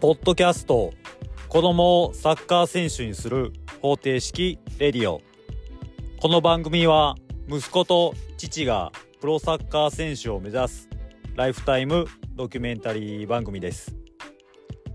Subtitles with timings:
[0.00, 0.92] ポッドキャスト
[1.48, 5.22] 子供をサッカー選手にする方程式レディオ。
[6.20, 7.16] この番組は
[7.48, 10.88] 息子と父がプロサッカー選手を目指す
[11.34, 12.06] ライフタイム
[12.36, 13.96] ドキュメンタリー番組です。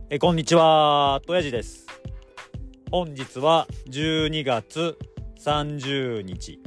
[0.10, 1.86] えこんにちはとやじです。
[2.90, 4.98] 本日は12月
[5.44, 6.62] 30日。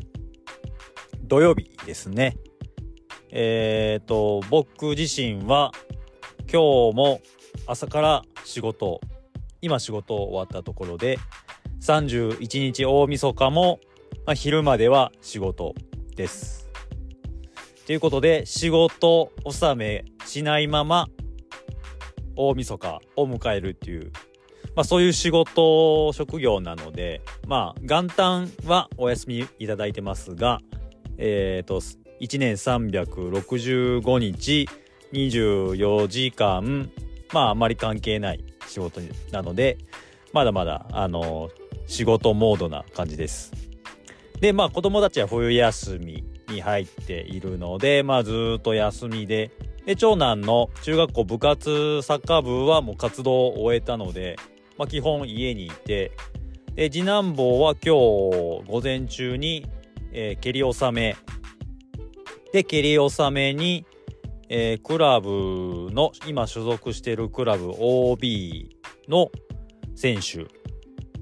[1.22, 2.36] 土曜日ですね。
[3.30, 5.72] えっ、ー、と僕自身は
[6.52, 7.20] 今日も
[7.66, 9.00] 朝から仕事
[9.60, 11.18] 今仕事終わったところで
[11.80, 13.80] 31日大晦日も、
[14.24, 15.74] まあ、昼までは仕事
[16.14, 16.68] です。
[17.86, 21.08] ということで仕事納めしないまま
[22.36, 24.12] 大晦日を迎えるっていう、
[24.74, 30.60] まあ、そういう仕事職業なのでまあ元旦はお休みいただいてますが
[31.18, 31.80] えっ、ー、と
[32.20, 34.68] 1年365日
[35.12, 36.90] 24時間
[37.32, 39.00] まああまり関係ない仕事
[39.32, 39.78] なので
[40.32, 41.50] まだまだあの
[41.86, 43.52] 仕事モードな感じです。
[44.40, 49.50] でまあ子供たちは冬休みに入っているのでまあずっと休みで
[49.86, 54.36] で長男の中学校部活サッカー部はもう活動を終えたので、
[54.76, 56.12] まあ、基本家にいて
[56.74, 57.90] で次男坊は今日
[58.68, 59.64] 午前中に、
[60.12, 61.16] えー、蹴り納め
[62.52, 63.86] で蹴り納めに
[64.48, 68.76] えー、クラブの今所属しているクラブ OB
[69.08, 69.30] の
[69.94, 70.46] 選手。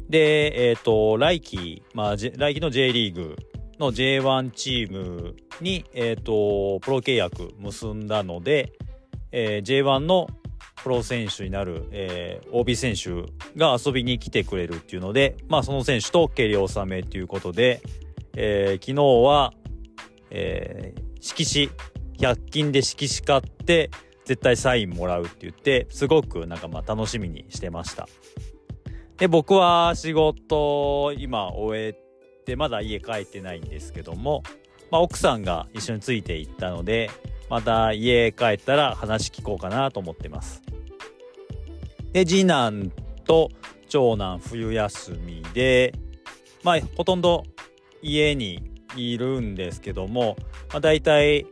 [0.08, 3.36] で、え、ー、と来季、まあ、来季の J リーグ
[3.78, 8.72] の J1 チームに、え、ー、とプロ契約結んだので、
[9.32, 10.28] えー、J1 の
[10.82, 17.80] プロ選手になる、えー、OB 選手が遊びに来てくれるっていうので、まあ、その選手と蹴り納めということで、
[18.36, 19.54] えー、昨日は、
[20.30, 23.90] えー、色紙100均で色紙買って
[24.24, 28.08] 絶対サインもらうって言ってすごくなんかまあ楽しみにしてました。
[29.16, 31.94] で僕は仕事今終え
[32.44, 34.42] てまだ家帰ってないんですけども、
[34.90, 37.10] まあ、奥さんが一緒についていったので
[37.48, 40.62] また家帰ったら話聞こうかなと思ってます。
[42.12, 42.92] で次男
[43.24, 43.50] と
[43.88, 45.94] 長男冬休みで
[46.62, 47.44] まあほとんど
[48.02, 50.36] 家にいるんですけども、
[50.70, 51.46] まあ、大体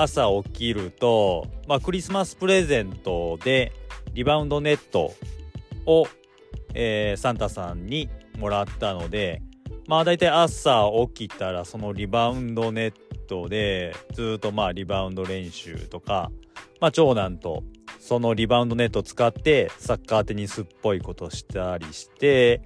[0.00, 3.72] 朝起きると、まあ、クリスマスプレゼントで
[4.14, 5.12] リバウンドネット
[5.86, 6.06] を、
[6.72, 9.42] えー、サンタさんにもらったので
[9.88, 12.92] まあ大体朝起きたらそのリバウンドネッ
[13.26, 16.30] トでずっとまあリバウンド練習とか、
[16.80, 17.64] まあ、長男と
[17.98, 22.62] そのリバウンドネットを使ってサッカーテニスっぽいことしたりして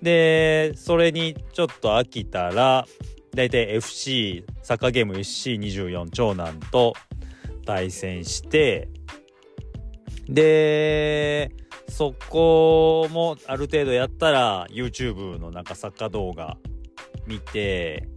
[0.00, 2.86] でそれにちょっと飽きたら
[3.34, 6.92] 大体 FC サッカーゲーム SC24 長男と
[7.64, 8.88] 対戦して
[10.28, 11.50] で
[11.88, 16.56] そこもある程度やったら YouTube のなんかサッカー動画
[17.26, 18.08] 見て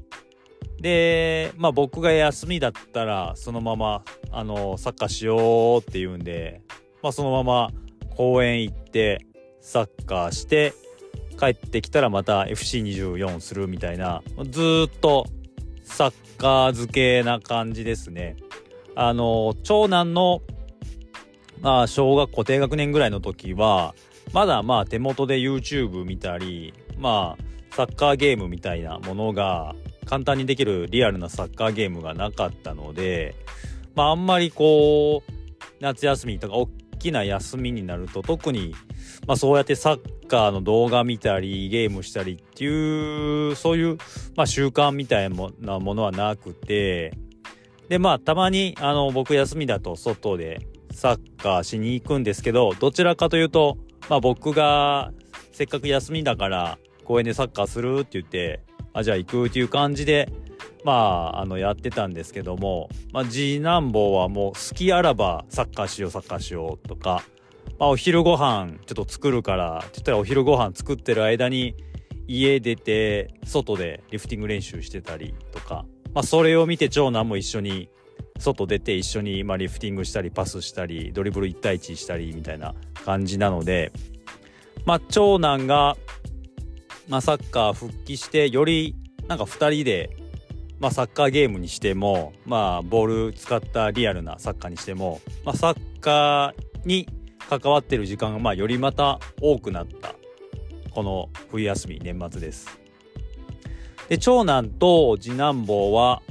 [0.80, 6.62] でまあ僕が休みだったらそのままあのサッカーしようって言うんで、
[7.02, 7.72] まあ、そのまま
[8.16, 9.26] 公園行って
[9.62, 10.74] サッカーして
[11.35, 15.28] 帰ってきたらまた FC24 するみたいなずっと
[15.84, 18.35] サッカー漬けな感じですね。
[18.96, 20.41] あの長男の
[21.62, 23.94] まあ小学校低学年ぐらいの時は
[24.34, 27.44] まだまあ手元で YouTube 見たりまあ
[27.75, 29.75] サッカーゲームみたいなものが
[30.06, 33.35] 簡単にできるリアルなサッカーゲームがなかったので
[33.96, 35.31] まああんまりこう
[35.81, 36.69] 夏休みとか大
[37.09, 38.73] きな休みになると特に
[39.27, 43.97] まあ、そうやってサッカーの動画見たりゲームしたりっていうそういう、
[44.35, 47.13] まあ、習慣みたいなものはなくて
[47.89, 53.77] でまあたまにあの僕休みだと外でサッカーしに行くんですけどどちらかというと、
[54.09, 55.11] まあ、僕が
[55.51, 58.61] せっかく休みだから公園でサッカーするって言って
[58.93, 60.31] あじゃあ行くっていう感じで
[60.85, 60.93] ま
[61.34, 67.23] あ、あのやってたんですけども、まあ、次男坊はもう好きあらばサッカーしようサッカーしようとか
[67.79, 71.76] まあ、お昼ご飯ちょっと作るからって言ったらお昼ご飯作ってる間に
[72.28, 77.90] 家出て外でリフティング練習してたりとか、まあ、それを見て長男も一緒に
[78.40, 82.73] 外出て一緒にまあリフティングしたりパスしたりドリブル1対1したりみたいな
[83.03, 83.91] 感じなので、
[84.85, 85.97] まあ、長男が、
[87.09, 88.96] まあ、サッカー復帰してより
[89.28, 90.16] なんか2人で、
[90.85, 97.09] まあ、サッカーゲームにしても、まあ、ボール使ったリアルなサッカーにしても、まあ、サッカーに
[97.49, 100.14] 関わってる時間がまあよりまた多くなった
[100.91, 102.67] この冬休み年末です。
[104.09, 106.22] で長男と次男坊は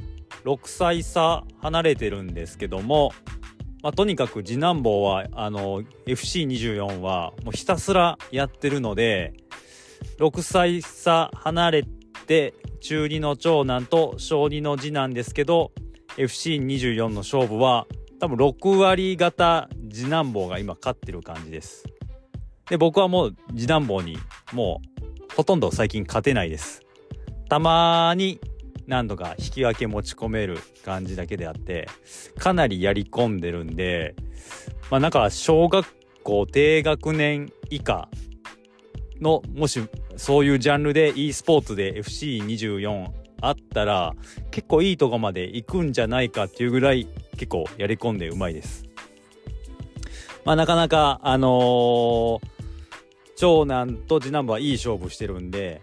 [0.45, 3.11] 6歳差離れてるんですけども、
[3.83, 9.33] まあ、とにかく次男坊はあの FC24 はもうひたすらやってるので
[10.17, 11.83] 6歳差離れ
[12.25, 15.71] て中2の長男と小2の次男ですけど
[16.17, 17.87] FC24 の勝負は
[18.19, 21.85] 多分6割方次男坊が今勝ってる感じです。
[22.69, 24.17] で僕はもう次男坊に
[24.51, 24.81] も
[25.31, 26.81] うほとんど最近勝てないです。
[27.49, 28.39] たまに
[28.87, 31.87] 何度か引き分け持ち込める感じだけであって
[32.37, 34.15] かなりやり込んでるんで
[34.89, 35.85] まあなんか小学
[36.23, 38.09] 校低学年以下
[39.21, 39.81] のもし
[40.17, 43.07] そういうジャンルで e スポーツで FC24
[43.41, 44.13] あったら
[44.51, 48.85] 結構いいとこまで行くんじゃないかっていうぐらい結構やり込んでうまいです。
[50.45, 52.39] まあなかなかあのー、
[53.35, 55.81] 長男と次男はいい勝負してるんで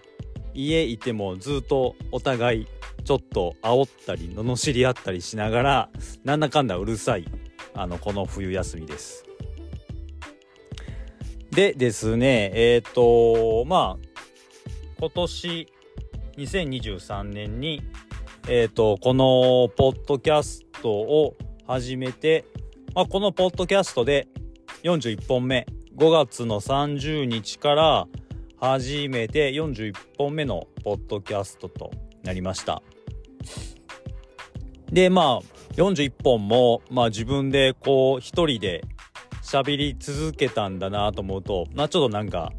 [0.54, 2.66] 家いてもずっとお互い
[3.04, 5.90] ちょっと煽ったり罵り合ったりしながら
[6.24, 7.26] なんだかんだうるさい
[7.74, 9.24] あのこの冬休みです。
[11.50, 14.11] でですねえっ、ー、とまあ
[15.02, 15.66] 今年
[16.36, 17.82] 2023年に
[18.46, 21.34] え、ー、とこのポッドキャストを
[21.66, 22.44] 始めて、
[22.94, 24.28] まあ、このポッドキャストで
[24.84, 25.66] 41本目
[25.96, 28.06] 5月の30日から
[28.60, 31.90] 初めて41本目のポッドキャストと
[32.22, 32.80] なりました。
[34.92, 38.84] でまあ41本も、まあ、自分でこう一人で
[39.42, 42.52] 喋り続けたんだなと思うと、まあ、ちょっとなんか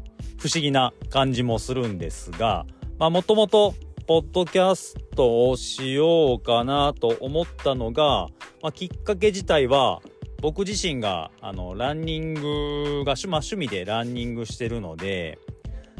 [0.44, 2.66] 不思議な感じもするんですが
[2.98, 3.72] もともと
[4.06, 8.28] ポッドキャストをしようかなと思ったのが、
[8.60, 10.02] まあ、きっかけ自体は
[10.42, 15.38] 僕自身があのランニングが、まあ、趣味でランニングしてるので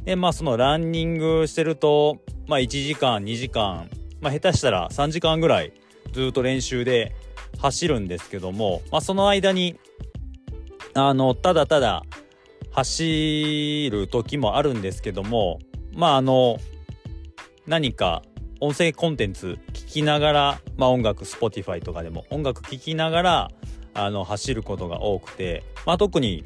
[0.05, 3.89] で、まあ、そのランニングしてると、まあ、1時間2時間、
[4.21, 5.73] まあ、下手したら3時間ぐらい
[6.13, 7.17] ずっと練習で
[7.63, 9.81] 走るんですけども、まあ、その間に
[10.97, 12.05] あの、ただただ
[12.75, 15.61] 走る時もあるんですけども、
[15.93, 16.59] まああの、
[17.69, 18.23] 何か
[18.61, 23.51] 音声コンテンツ聞きながら、まあ音楽、Spotify とかでも音楽聴きながら、
[23.95, 26.43] あの、走ることが多くて、まあ特に、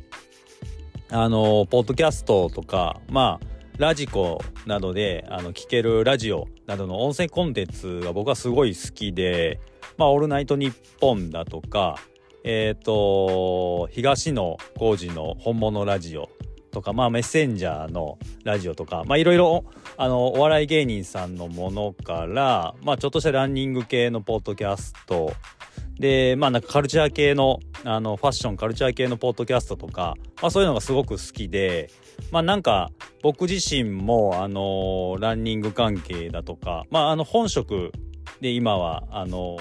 [1.11, 3.47] あの、ポッドキャストとか、まあ、
[3.79, 9.61] ラジコなどであの聞けるラジオなどの音声コンテンツが僕はすごい好きで、
[9.97, 11.97] まあ、オールナイトニッポンだとか、
[12.51, 16.31] えっ、ー、と、東野幸治の本物ラジオ
[16.71, 19.67] とか、まあメッセンジャーのラジオとか、まあいろいろ、
[19.99, 25.31] あの、お笑い芸人さんのものから、まあちょっとしたランニング系のポッドキャスト、
[26.01, 31.91] で、まあなんかカルチャー系の、あの、ファッション、カルチャー系のポッドキャストとか、まあそういうのがすごく好きで、
[32.31, 32.91] まあなんか
[33.23, 37.93] 僕自身も、あの、ランニング関係だとか、まああの本職
[38.41, 39.59] で今は、あの、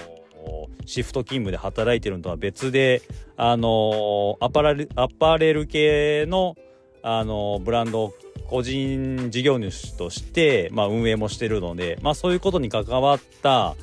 [0.85, 3.01] シフト勤務で働いてるのとは別で、
[3.35, 6.55] あのアパレルアパレル系の、
[7.03, 8.13] あのブランドを
[8.47, 13.75] 個人事業主として、まあ、運営もしてるので、まあ、そういうことに関わった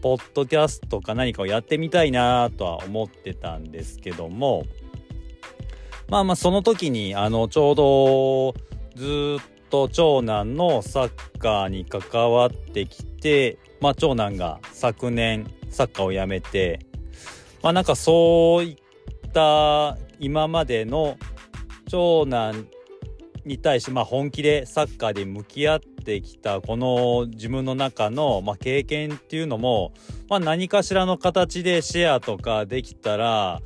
[0.00, 4.64] ポッドキャストか何かをやってみたいなとは思ってたんですけども
[6.08, 8.54] まあまあその時にあのちょうど
[8.94, 16.80] ずっと長男のサッカーに関わってきて、まあ、長男が昨年サッカーをやめて、
[17.62, 21.16] まあなんかそういった今までの
[21.88, 22.66] 長男
[23.44, 29.92] に対してまあ本気でサッカーで向き合ってきたこの自分の中のまあ経験っていうのも
[30.28, 33.60] まあ何かしらの形でシェアとかできたら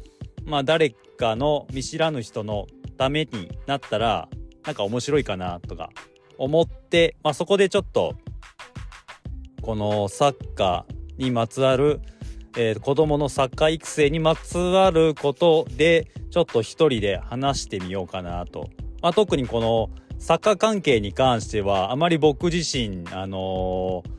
[0.44, 4.28] まあ誰かの見知らぬ人のためになったら
[4.64, 5.90] なんか面白いかなとか
[6.38, 8.14] 思ってまあそこでちょっと
[9.62, 12.00] このサッカーにまつわる、
[12.56, 18.70] えー、子供のサッカー育成にまつわることで、ちょっと一人で話してみようかなと。
[19.02, 24.16] まあ、特にこのサッカー関係に関しては、あまり僕自身、あのー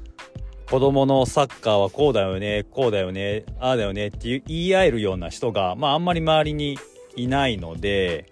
[0.69, 6.77] 子供のサッカーはこうだよね、こうだよね、ああだよねっていう言い合えるような人が、まああんまり周りに
[7.15, 8.25] いないので、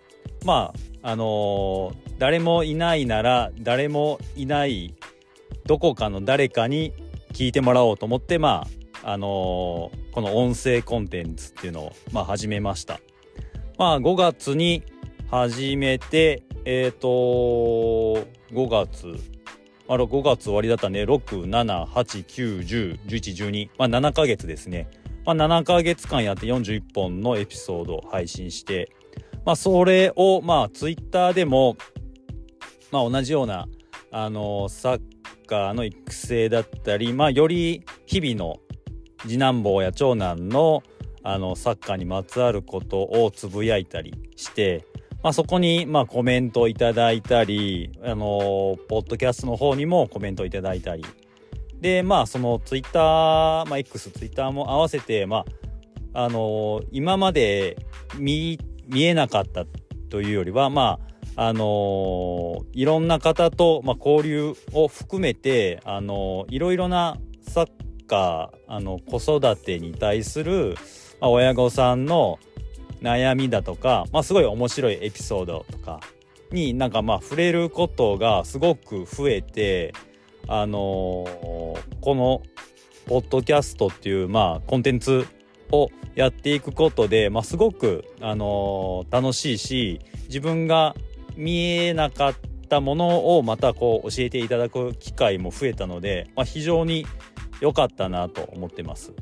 [0.43, 4.93] まあ、あのー、誰もいないなら、誰もいない
[5.65, 6.91] どこかの誰かに
[7.35, 8.65] 聞いてもらおうと思って、ま
[9.03, 13.01] あ、あのー、この音声コンテンツっていうのを、まあ、始めました。
[13.77, 14.83] まあ、5月に
[15.29, 17.07] 始めて、えっ、ー、と
[18.53, 19.07] 5月、
[19.85, 24.87] まあ5月終わりだったね、6、7、8、9、10、11、12、まあ、7ヶ月ですね。
[25.25, 28.89] まあ、7ヶ月間やって41本のエピソードを配信して、
[29.45, 31.75] まあ、それを、まあ、ツイッターでも、
[32.91, 33.67] まあ、同じような、
[34.17, 35.01] あの、サッ
[35.45, 38.61] カーの育成だったり、まあ、より日々の
[39.23, 40.83] 次男坊や長男の
[41.21, 44.85] あのサッカーにまつわることをつぶやいたりして、
[45.21, 51.03] まあ、そこにまあコメントいただいたりあのポッドキャストの方にもコメントいただいたり。
[51.81, 55.45] でまあそのツイッター、まあ、X ツイッターも合わせてま
[56.13, 57.75] ああの今まで
[58.17, 59.65] 見見えなかった
[60.09, 67.69] というよりはまああのいろんな方と、まあ、交流を含めて、あのいろいろなサッ
[68.07, 70.75] カーあの子育てに対する、
[71.19, 72.39] まあ、親御さんの
[73.01, 75.99] 悩みだとか、まあ、すごい面白いエピソードとか
[76.51, 79.93] になんかまあ触れることがすごく増えて
[80.47, 81.25] あの、
[82.01, 82.41] この
[83.07, 85.27] ポッドキャストっていうまあコンテンツ
[85.71, 90.95] をやっていくことで、まあ、すごく、あの、楽しいし自分が
[91.35, 92.35] 見えなかっ
[92.69, 97.05] たものをまたこう教えていただく機会も増えたので、まあ、非常に
[97.61, 99.13] 良かったなと思ってます。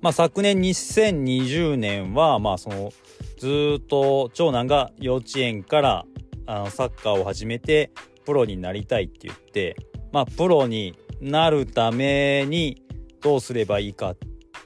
[0.00, 2.92] まあ、昨年2020年は、まあ、その
[3.38, 6.04] ずっと長男が幼稚園から
[6.46, 7.90] あのサッカーを始めて
[8.26, 9.76] プロになりたいって言って、
[10.12, 12.82] まあ、プロになるために
[13.22, 14.16] どうすればいいかっ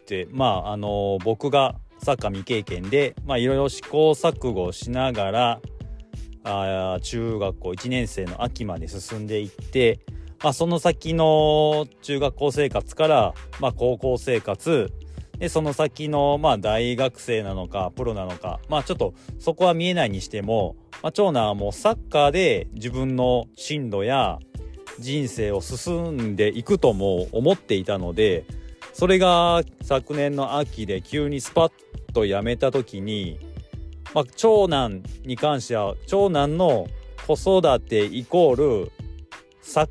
[0.06, 5.60] て、まあ、あの僕がサッカー未経験で、いろいろ試行錯誤しながら
[6.44, 10.00] あ中学校1年生の秋まで進んでいって、
[10.42, 14.92] まあ、その先の中学校生活から、まあ、高校生活
[15.38, 24.38] で、その先の、まあ、大学生なのか、プロなのか、まあ、ちょっと、そこは見えないにしても、まあ、長男はもうサッカーで自分の進路や
[24.98, 28.44] 人生を進んでいくとも思っていたので、
[28.98, 31.72] それが昨年の秋で急にスパッ
[32.12, 33.38] と辞めた時に、
[34.12, 36.88] まあ、長男に関しては、長男の
[37.24, 38.92] 子育てイコール
[39.62, 39.88] サッ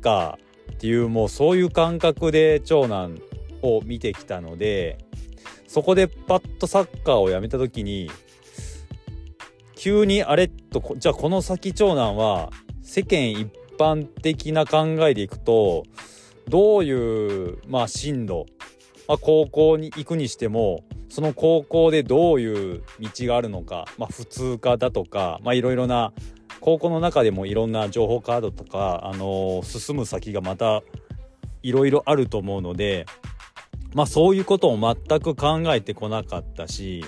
[0.00, 3.20] カーっていうもうそういう感覚で長男
[3.62, 4.98] を見てきたので
[5.66, 8.08] そこでパッとサッカーをやめた時に
[9.74, 15.82] 急にあれとじゃあこの先長男は世間一般的な考えでいくと
[16.48, 18.46] どういうまあ進路、
[19.08, 26.12] まあ、高校に行くにしてもその高校でどういう道があるのか、まあ、普通科だとかいろいろな
[26.60, 30.82] 高校の中でもいろんな情報カードとか、あのー、進む先がまた
[31.62, 33.06] いろいろあると思うので
[33.94, 37.04] まあそういうことを全く考えてこなかったし、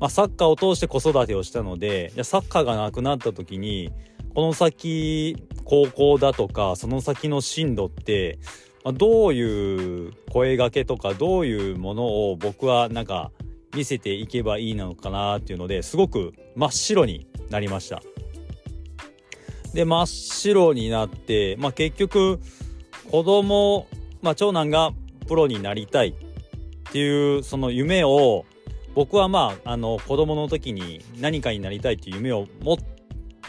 [0.00, 3.92] まあ、サッカーを通して子育てをしたのでサッカーがなくなった時に
[4.34, 8.38] この先高校だとかその先の進路って、
[8.84, 13.30] まあ、どういう声がけとかどういうものを僕はなんか
[13.76, 18.02] 見せていけばいいのかなっていうのですごく真っ白になりました。
[19.74, 22.40] で真っ白になって、まあ、結局
[23.10, 23.86] 子供、
[24.22, 24.92] まあ、長男が
[25.26, 26.14] プロになりたいっ
[26.90, 28.46] ていうその夢を
[28.94, 32.78] 僕はまああの子供の時に何かになりたいっていう夢を持っ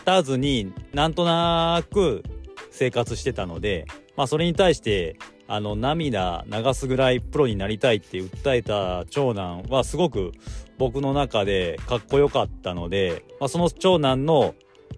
[0.10, 2.24] たずになんとなく
[2.72, 3.86] 生活してたので、
[4.18, 10.32] まあ、それに対してあの涙流すぐらいプロになりたいって訴えた長男はすごく
[10.80, 14.56] 僕の中でかっこよかったので、まあ、その長男の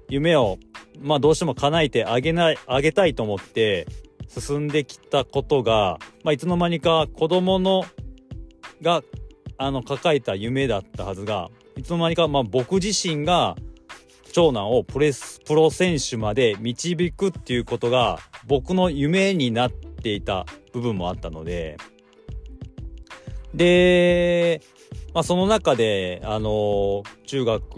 [0.07, 0.59] 夢を、
[1.01, 3.87] まあ、どうしても叶えてあげないあげたいと思って
[4.29, 7.83] 進んできたことが、まあ、いつの間にか子供の
[8.81, 9.01] が
[9.57, 13.57] あの抱えた夢だったはずがいつの間にか、まあ、僕自身が
[14.31, 21.77] 長男をプレスプロ選手まで導くっていうことが僕の夢になっていた部分もあったので
[23.53, 24.61] で、
[25.13, 27.77] まあ、その中で、あの中学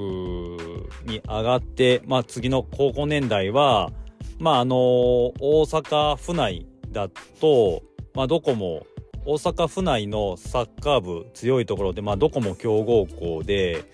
[1.05, 3.91] に上がって、まあ、次の高校年代は
[4.39, 7.81] まああの大阪府内だと、
[8.13, 8.85] まあ、どこも
[9.25, 13.85] 大阪府内のサッカー部強いところで、まあ、どこも強豪校で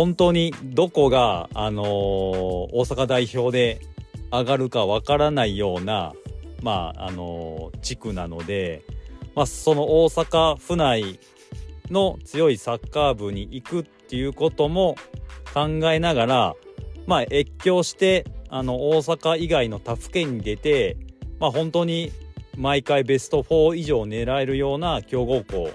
[0.00, 3.82] 本当にどこが、あのー、大阪代表で
[4.32, 6.14] 上がるかわからないような、
[6.62, 8.82] まああのー、地区なので、
[9.34, 11.20] まあ、その大阪府内
[11.90, 14.96] の強いサッカー部に行くっていうことも
[15.52, 16.54] 考えながら、
[17.06, 20.96] まあ、越境してあの大阪以外の他府県に出て、
[21.38, 22.10] まあ、本当に
[22.56, 25.70] 毎回ベスト4以上狙えるような強豪校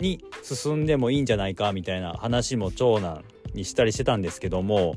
[0.00, 3.22] に進んでもいいんじゃないかみたいな話も長男
[3.54, 4.96] にしたりしてたんですけども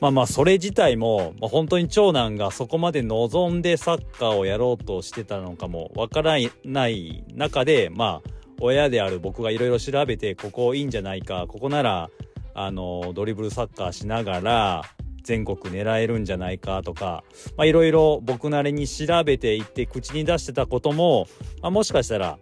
[0.00, 12.10] まあまあそれ自体も、本当に長男がそこまで望んでサッカーをやろうとしてたのかもわからない中でまあ親である僕がいろいろ調べてここいいんじゃないかここなら
[12.54, 14.82] あのドリブルサッカーしながら
[15.22, 17.24] 全国狙えるんじゃないかとか
[17.62, 21.26] いろいろ僕なりに調べていって口に出してたことも、
[21.62, 22.38] まあ、もしかしたら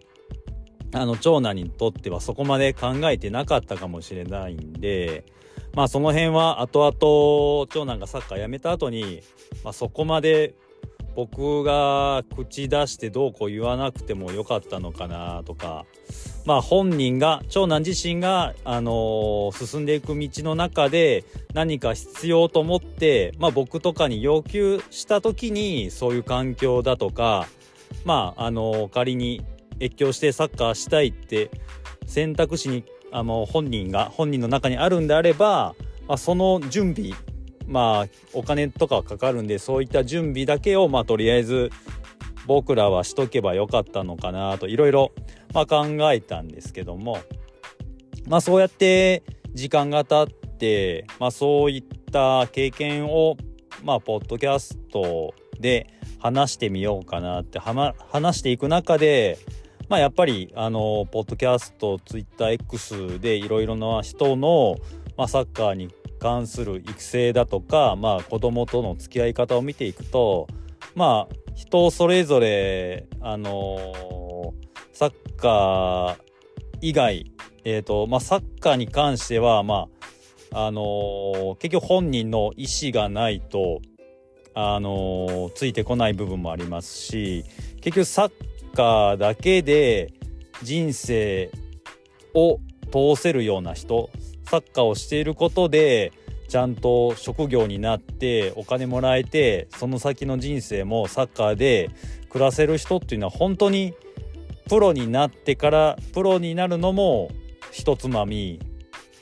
[0.93, 5.23] あの長男にとってはそこまで考えてなかったかもしれないんで
[5.75, 9.21] まあその辺は後々長男がサッカーやめた後に、
[9.63, 10.55] まあ、そこまで
[11.15, 15.85] 僕が口出してどうこう言わなくてもよかったのかなとか
[16.45, 27.47] まあ本人が長男自身が、あの、進んでいく道の中で何か必要と思って、まあ、僕とかに要求した時にそういう環境だとか
[28.05, 29.43] まああの、仮に
[29.79, 31.51] 越境してサッカーしたいって
[32.05, 35.75] 選択肢にあの本人が本人の中にあるんであれば、
[36.07, 37.11] まあ、その準備
[37.67, 41.69] まあお金とかはかかるんでそういった準備だけをまあとりあえず
[42.47, 45.11] 僕らはしとけばよかったのかなといろいろ
[45.53, 47.19] 考えたんですけども
[48.27, 53.37] まあそうやって時間が経ってまあそういった経験を
[53.83, 55.87] まあポッドキャストで
[56.19, 59.37] 話してみようかなって話していく中で
[59.89, 64.77] まあやっぱりあのポッドキャストツイッター X でいろいろな人の、
[65.17, 70.47] まあ、サッカーに関する育成だとか、まあ、子供との付き合い方を見ていくと
[70.93, 74.53] まあ人それぞれあの
[74.93, 76.17] サッカー
[76.81, 77.31] 以外
[77.63, 79.87] え、ー、とまあサッカーに関してはま
[80.51, 83.81] ああの結局本人の意思がないと
[84.53, 87.43] あのついてこない部分もありますし
[87.81, 90.13] 結局サッカーだけで
[90.63, 91.51] 人生
[92.33, 92.59] を
[92.91, 94.09] 通せるような人
[94.45, 96.11] サッカーをしていることで
[96.47, 101.91] ちゃんと職業になってお金もらえてその先の人生もサッカーで
[102.29, 103.93] 暮らせる人っていうのは本当に
[104.67, 107.29] プロになってからプロになるのも
[107.71, 108.59] 一つまみ。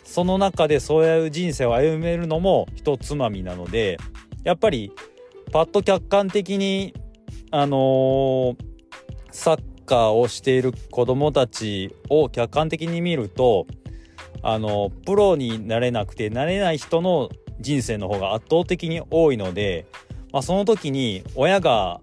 [0.04, 3.98] その中でそういう人生を歩めるのも一つまみなので
[4.46, 4.92] やっぱり
[5.51, 6.94] パッと客観的に
[7.51, 8.56] あのー、
[9.31, 13.68] サッカーをしている子どもたちを客観的に見ると
[14.44, 19.87] あのプロになれなくてなれない人の人生の方が圧倒的に多いので、
[20.31, 22.01] まあ、その時に親が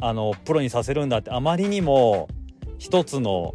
[0.00, 2.28] あのプロにさせるんだってあまりにも
[2.78, 3.54] 一つの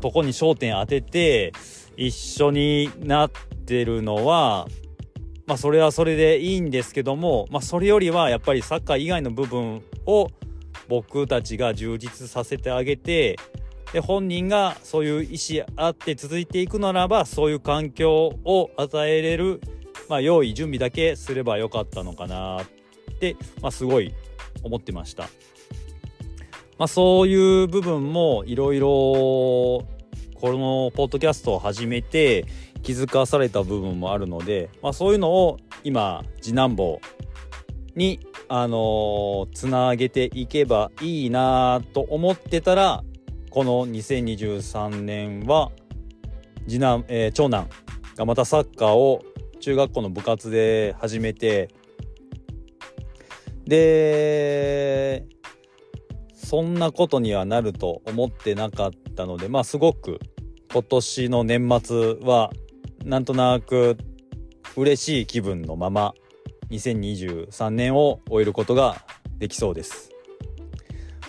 [0.00, 1.52] とこに焦点当てて
[1.96, 3.30] 一緒になっ
[3.66, 4.68] てるのは
[5.46, 10.28] まあそれはそれでいいんですけども、まあ、それよりはやっぱりサッカー以外の部分を
[10.88, 13.36] 僕たちが充実させてあげて
[13.92, 19.60] で本人がそういう意思あって続いていくならばそういう環境を与えれる、
[20.08, 22.66] まあ、用意準備だけすればよかったのかなっ
[23.18, 24.12] て、まあ、すごい
[24.62, 25.28] 思ってました。
[26.78, 29.86] まあ、そういう部分もいろいろこ
[30.42, 32.44] のポッドキャストを始めて
[32.82, 37.00] 気づかされた部分もあるので、まあ、そういうのを今次男坊
[37.94, 43.02] にあの、つなげていけばいいなと思ってたら
[43.56, 45.72] この2023年は
[46.68, 47.70] 次男、えー、長男
[48.14, 49.22] がまたサッカーを
[49.60, 51.70] 中学校の部活で始めて
[53.64, 55.24] で
[56.34, 60.20] そんなことにはなると思ってなかったのでまあすごく
[60.70, 62.50] 今年の年末は
[63.06, 63.96] なんとなく
[64.76, 66.12] 嬉しい気分のまま
[66.70, 69.02] 2023年を終えることが
[69.38, 70.10] できそうです。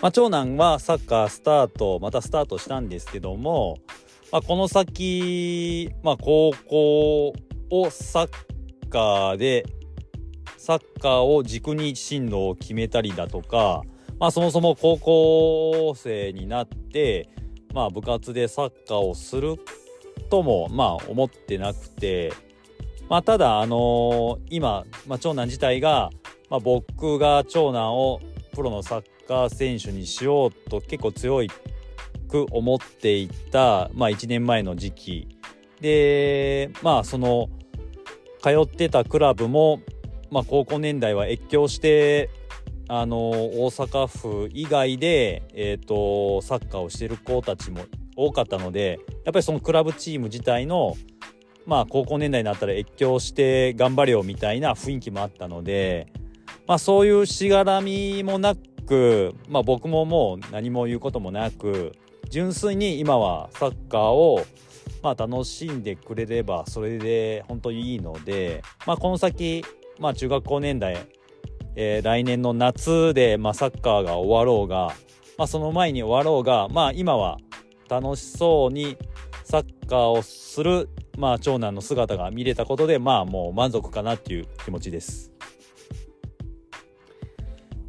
[0.00, 3.78] まあ、長男はサッカースタートまたスタートしたんですけども、
[4.30, 7.32] まあ、この先、まあ、高校
[7.70, 8.28] をサッ
[8.88, 9.66] カーで
[10.56, 13.82] サッカーを軸に進路を決めたりだとか、
[14.20, 17.28] まあ、そもそも高校生になって、
[17.74, 19.56] まあ、部活でサッカーをする
[20.30, 22.32] ともまあ思ってなくて、
[23.08, 26.10] まあ、ただ、あのー、今、まあ、長男自体が、
[26.50, 28.20] まあ、僕が長男を
[28.54, 31.40] プロのサッカー選手にしようと結構強
[32.28, 35.28] く思っていた、まあ、1年前の時期。
[35.80, 37.48] でまあその
[38.42, 39.80] 通ってたクラブも、
[40.30, 42.30] まあ、高校年代は越境して
[42.88, 47.82] あの大阪府以外で、えーと、サッカーをしてる子たちも
[48.16, 50.96] 多かったのでやっぱりそのクラブチーム自体の
[51.68, 56.10] まあ高校年代になったら越境して頑張れよみたいな雰囲気もあったので
[56.66, 61.92] まあそういうしがらみもなく、まあ、僕ももう何も言うこともなく
[62.30, 64.46] 純粋に今はサッカーを
[65.02, 69.62] まあ楽しんでくれればそれで本当にいいので、まあ、この先、
[69.98, 70.96] まあ、中学校年代、
[71.76, 74.94] えー、来年の夏で、まあ、サッカーが終わろうが、
[75.36, 77.36] まあ、その前に終わろうが、まあ、今は
[77.90, 78.96] 楽しそうに
[79.44, 85.32] サッカーをする、まあ、長男の姿が見れたことでまあもう満足かなっていう気持ちです。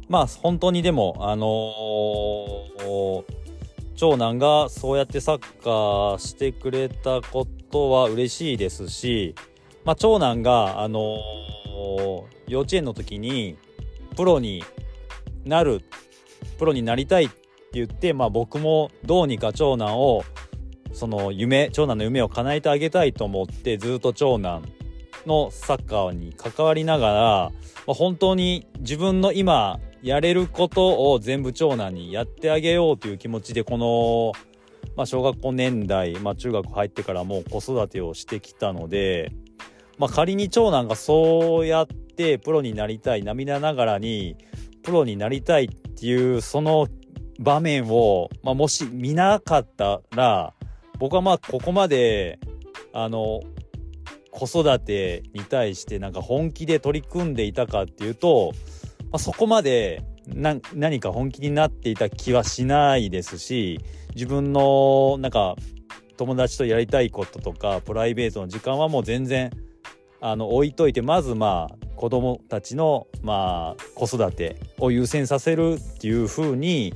[0.08, 3.24] まあ本当にでもあのー、
[3.94, 9.36] 長男がそうやってサッカーしてくれたことは嬉しいですし、
[9.84, 13.56] まあ、長男が、あのー、幼稚園の時に
[14.16, 14.64] プロに
[15.44, 15.82] なる
[16.58, 17.34] プロになりたいって
[17.74, 20.24] 言って、まあ、僕もどうにか長男を
[21.00, 24.62] その夢長男の夢を叶えてあげたいと思ってずっと長男
[25.24, 27.52] のサッカーに関わりながら、ま
[27.88, 34.32] あ、本当に自分の今やれることを全部長男にやってあげようという気持ちでこの、
[34.94, 39.32] まあ、小学校年代、まあ、中学入ってからもう子育てをしてきたので、
[39.96, 44.36] まあ、仮に長男がそうやってプロになりたい涙ながらに
[44.82, 46.88] プロになりたいっていうその
[47.38, 50.52] 場面を、まあ、もし見なかったら
[51.00, 52.38] 僕はまあここまで
[52.92, 53.40] あの
[54.30, 58.52] 子育てに対してなんか本気で取り組んでいたかっていうと、
[59.04, 63.80] まあ、そこまで何か本気になっていた気はしないですし
[64.14, 65.56] 自分のなんか
[66.16, 69.50] 友達とやりたいこととかプライベートの時間はもう全然
[70.20, 76.92] あの置いといてまずまあ子供たちのまあ子育てを優先させるっていう風に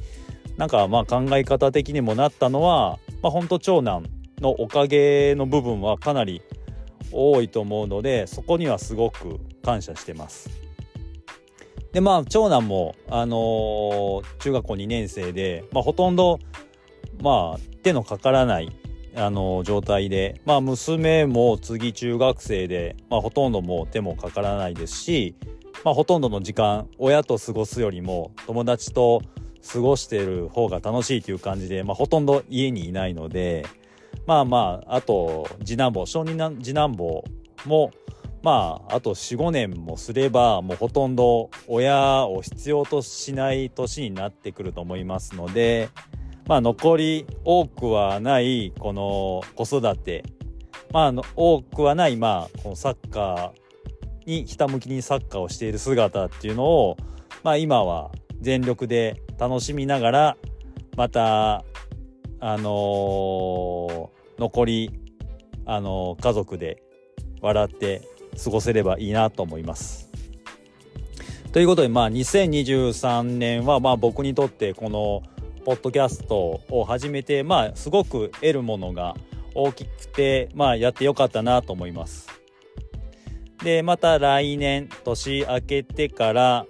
[0.56, 4.04] なんかまあ考え方的にもなったのはまあ本当長男
[4.40, 6.42] のおかげの部分はかなり
[7.12, 10.50] 多いと思うのでそこにはすごく感謝してます。
[11.92, 16.40] でまあ長男も、あのー、中学校2年生で、まあ、ほとんど、
[17.22, 18.72] まあ、手のかからない、
[19.14, 25.36] あのー、状態で、まあ、娘も次中学生で、まあ、ほとんどもう手もかからないですし、
[25.84, 29.22] まあ、ほとんどの時間親と過ごすよりも友達と
[29.66, 33.66] 過ごしてる方が楽しいという感じで、まあ、ほとんど家にいないので、
[34.26, 37.24] まあまあ、あと、次男坊、小児次男坊
[37.66, 37.90] も、
[38.42, 45.88] まあ、あと4、5年もすれば、もうほとんど親を必要としない年になってくると思いますので、
[46.46, 50.24] まあ、残り多くはない、この子育て、
[50.92, 56.96] まあ、多くはない、まあ、このサッカーに、ひたむきにサッカーをしている姿っていうのを、
[57.42, 60.36] まあ、今は全力で楽しみながら、
[60.96, 61.64] また、
[62.40, 64.90] あのー、残り、
[65.66, 66.82] あのー、家族で
[67.40, 68.02] 笑って
[68.42, 70.10] 過ごせればいいなと思います。
[71.52, 75.22] ということで、まあ、2023年は、まあ、僕にとってこの
[75.64, 79.14] ポッドキャストを始めて、まあ、すごく得るものが
[79.54, 82.28] 大きくて、まあ、やってよかったなと思います。
[83.62, 86.66] で、また来年、年明けてから、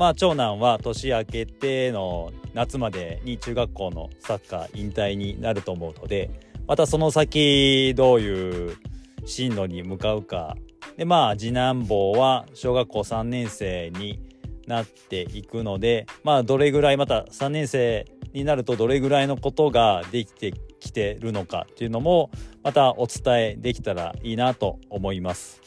[0.00, 6.30] まあ、長男は年明けての夏までに中学校のサッカー引退になると思うので
[6.66, 8.78] またその先どういう
[9.26, 10.56] 進路に向かうか
[10.96, 14.18] でまあ次男坊は小学校3年生に
[14.66, 22.30] なっていくのでまあどれぐらいまた3年生になるとどれぐらいのことができてきてるのかっていうのも
[22.62, 25.60] またお伝えできたらいいなと思います。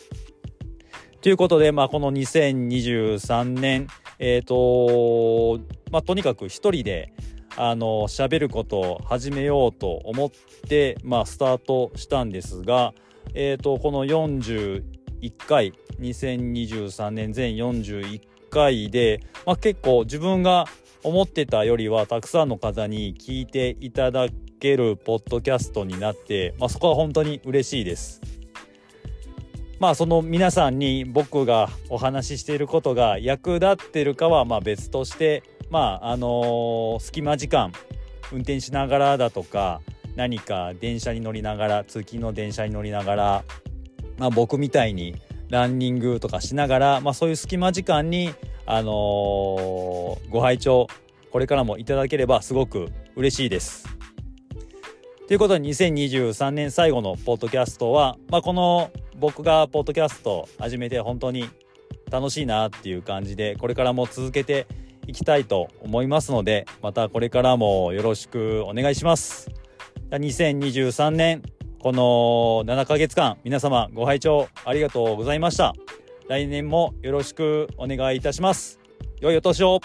[1.24, 3.88] ということで、まあ、この2023年、
[4.20, 7.14] え、ー、と、まあ、とにかく一人で、
[7.56, 10.32] あの、喋ることを始めようと思っ
[10.68, 12.94] て、まあ、スタートしたんですが、
[13.34, 14.84] え、ー、と、この41
[15.48, 20.66] 回、2023年全41回で、まあ、結構自分が
[21.04, 24.28] 思ってたよりはたくさんの方に聞いていただ
[24.60, 28.22] けるポッドキャストになって、まあ、そこは本当に嬉しいです。
[29.80, 37.72] まあその皆さんに僕がお話ししていることが役立ってるかはまあ別としてまああの隙間時間
[38.32, 39.82] 運転しながらだとか
[40.16, 43.44] 何か電車に乗りながら通勤の電車に乗りながら、
[44.18, 45.16] まあ、僕みたいに
[45.50, 48.34] ランニングとかしながら、まあ、そういう隙間時間に、
[48.66, 50.88] あのー、ご拝聴
[51.32, 53.88] これからもいただければすごく嬉しいです。
[55.26, 61.50] ということで2023年最後のポッドキャストは、まあ、この僕がポッドキャスト始めて本当に
[62.12, 64.68] 楽しいなっていう感じでこれからも続けて
[65.08, 69.50] いきたいと思いますのでまたこれからもよろしくお願いします。
[70.12, 71.42] 2023年
[71.80, 75.74] この7ヶ月間皆様ご拝聴ありがとうございました。
[76.28, 78.80] 来年もよろしくお願いいたします。
[79.22, 79.80] 良いお年を。